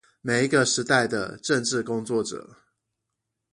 [0.23, 2.57] 每一個時代的政治工作者